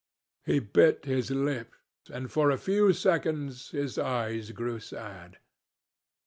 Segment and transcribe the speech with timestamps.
[0.43, 1.75] He bit his lip,
[2.11, 5.37] and for a few seconds his eyes grew sad.